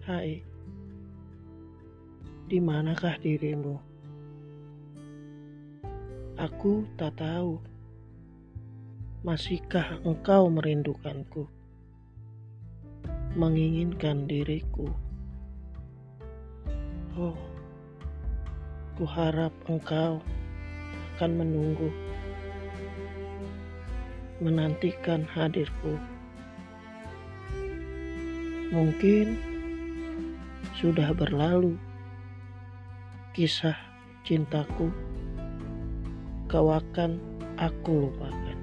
Hai, 0.00 0.40
di 2.48 2.56
manakah 2.56 3.20
dirimu? 3.20 3.76
Aku 6.40 6.88
tak 6.96 7.20
tahu. 7.20 7.60
Masihkah 9.20 10.00
engkau 10.00 10.48
merindukanku? 10.48 11.44
Menginginkan 13.36 14.24
diriku? 14.24 14.88
Oh, 17.20 17.36
ku 18.96 19.04
harap 19.04 19.52
engkau 19.68 20.24
akan 21.20 21.44
menunggu, 21.44 21.92
menantikan 24.40 25.28
hadirku. 25.28 25.92
Mungkin 28.72 29.49
sudah 30.80 31.12
berlalu 31.12 31.76
kisah 33.36 33.76
cintaku, 34.24 34.88
kau 36.48 36.72
akan 36.72 37.20
aku 37.60 38.08
lupakan. 38.08 38.58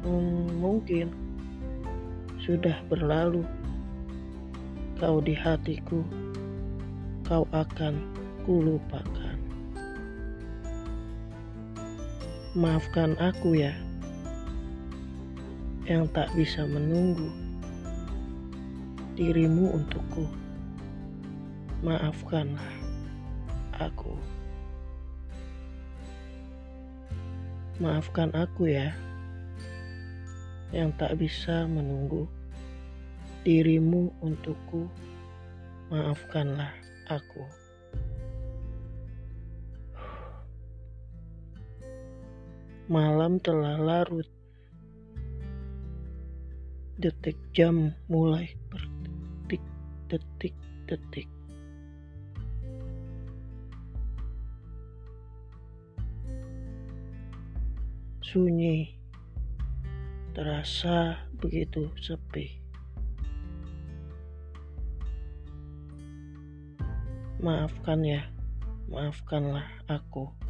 Hmm, 0.00 0.48
mungkin 0.56 1.12
sudah 2.40 2.72
berlalu 2.88 3.44
kau 4.96 5.20
di 5.20 5.36
hatiku, 5.36 6.00
kau 7.28 7.44
akan 7.52 8.00
kulupakan. 8.48 9.36
Maafkan 12.56 13.12
aku 13.20 13.60
ya, 13.60 13.76
yang 15.84 16.08
tak 16.16 16.32
bisa 16.32 16.64
menunggu 16.64 17.28
dirimu 19.20 19.76
untukku. 19.76 20.24
Maafkanlah 21.82 22.70
aku. 23.74 24.14
Maafkan 27.82 28.30
aku 28.38 28.70
ya, 28.70 28.94
yang 30.70 30.94
tak 30.94 31.18
bisa 31.18 31.66
menunggu 31.66 32.30
dirimu 33.42 34.14
untukku. 34.22 34.86
Maafkanlah 35.90 36.70
aku. 37.10 37.42
Malam 42.86 43.42
telah 43.42 43.74
larut, 43.82 44.30
detik 46.94 47.34
jam 47.50 47.90
mulai 48.06 48.54
berdetik, 48.70 50.54
Sunyi, 58.22 58.86
terasa 60.30 61.26
begitu 61.42 61.90
sepi. 61.98 62.54
Maafkan 67.42 68.06
ya, 68.06 68.22
maafkanlah 68.86 69.66
aku. 69.90 70.41